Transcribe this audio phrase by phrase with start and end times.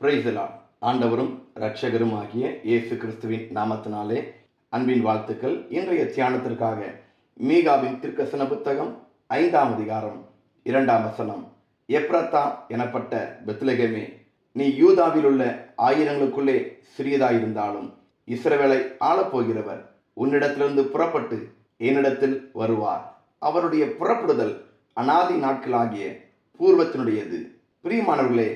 [0.00, 0.42] பிரைசலா
[0.88, 4.24] ஆண்டவரும் இரட்சகரும் ஆகிய இயேசு கிறிஸ்துவின் நாமத்தினாலே
[4.68, 5.66] அன்பின் வாழ்த்துக்கள்.
[5.68, 6.80] இன்றைய தியானத்திற்காக
[7.40, 10.18] மீகாவின் திருக்கசன புத்தகம் ஐந்தாம் அதிகாரம்
[10.62, 11.52] இரண்டாம் வசனம்.
[11.88, 14.04] எப்ரத்தா எனப்பட்ட பெத்லகமே
[14.52, 16.58] நீ யூதாவில் உள்ள ஆயிரங்களுக்குள்ளே
[16.98, 17.88] சிறியதாயிருந்தாலும்
[18.28, 19.82] இஸ்ரவேலை ஆளப்போகிறவர்
[20.16, 21.40] உன்னிடத்திலிருந்து புறப்பட்டு
[21.76, 23.18] என்னிடத்தில் வருவார்.
[23.38, 24.54] அவருடைய புறப்படுதல்
[24.92, 26.06] அனாதி நாட்களாகிய
[26.60, 27.40] பூர்வத்தினுடையது.
[27.84, 28.48] பிரியமானவர்களே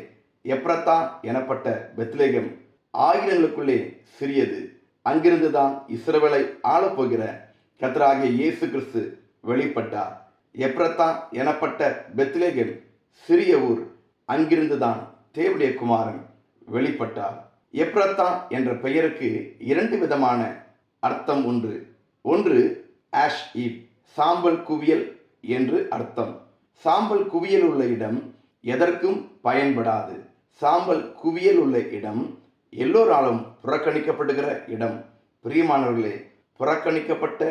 [0.45, 2.57] எப்ரத்தான் எனப்பட்ட பெத்லேகம்
[2.99, 4.80] ஆயிரங்களுக்குள்ளே சிறியது.
[5.03, 7.40] அங்கிருந்து தான் இஸ்ரவேலை ஆளப்போகிற
[7.80, 10.14] கத்தராகிய இயேசு கிறிஸ்து வெளிப்பட்டார்.
[10.57, 12.80] எப்ரத்தான் எனப்பட்ட பெத்லேகம்
[13.13, 13.82] சிறிய ஊர்.
[14.29, 15.00] அங்கிருந்துதான்
[15.35, 16.26] தேவடைய குமாரன்
[16.72, 17.36] வெளிப்பட்டார்.
[17.72, 20.64] எப்ரத்தான் என்ற பெயருக்கு இரண்டு விதமான
[21.00, 21.86] அர்த்தம் உண்டு.
[22.22, 26.41] ஒன்று ஆஷ் ஈப் சாம்பல் குவியல் என்று அர்த்தம்.
[26.72, 30.29] சாம்பல் குவியல் உள்ள இடம் எதற்கும் பயன்படாது.
[30.50, 32.39] சாம்பல் குவியல் உள்ள இடம்
[32.70, 35.05] எல்லோராலும் புறக்கணிக்கப்படுகிற இடம்.
[35.44, 36.14] பிரியமானவர்களே
[36.58, 37.42] புறக்கணிக்கப்பட்ட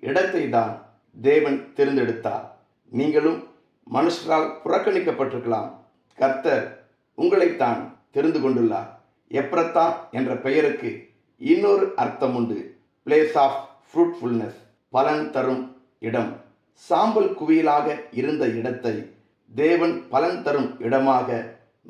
[0.00, 0.72] இடத்தை தான்
[1.20, 2.46] தேவன் தேர்ந்தெடுத்தார்.
[2.88, 3.48] நீங்களும்
[3.92, 5.70] மனுஷரால் புறக்கணிக்கப்பட்டிருக்கலாம்.
[6.18, 6.86] கர்த்தர்
[7.18, 8.90] உங்களைத்தான் தெரிந்து கொண்டுள்ளார்.
[9.30, 10.90] எப்ரத்தா என்ற பெயருக்கு
[11.36, 12.76] இன்னொரு அர்த்தம் உண்டு.
[13.06, 14.58] பிளேஸ் ஆஃப் ஃப்ரூட்ஃபுல்னஸ்
[14.90, 16.32] பலன் தரும் இடம்.
[16.74, 19.12] சாம்பல் குவியலாக இருந்த இடத்தை
[19.54, 21.28] தேவன் பலன் தரும் இடமாக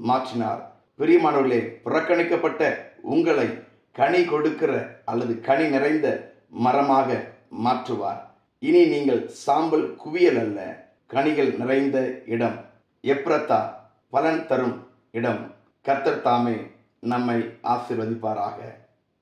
[0.02, 0.62] மாற்றினார்.
[0.98, 3.48] பிரியமானவர்களே புறக்கணிக்கப்பட்ட உங்களை
[3.92, 7.32] கனி கொடுக்கிற அல்லது கனி நிறைந்த மரமாக
[7.64, 8.20] மாற்றுவார்.
[8.58, 12.64] இனி நீங்கள் சாம்பல் குவியல் அல்ல கனிகள் நிறைந்த இடம்.
[13.02, 13.74] எப்ரத்தா
[14.10, 15.54] பலன் தரும் இடம்.
[15.82, 16.56] கர்த்தர் தாமே
[17.00, 18.56] நம்மை ஆசிர்வதிப்பாராக.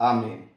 [0.01, 0.52] ஆமேன்.